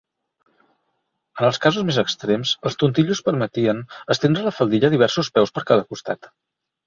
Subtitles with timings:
[1.41, 3.83] En els casos més extrems, els tontillos permetien
[4.15, 6.31] estendre la faldilla diversos peus per cada costat.